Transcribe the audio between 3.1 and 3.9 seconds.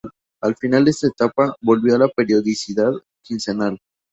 quincenal.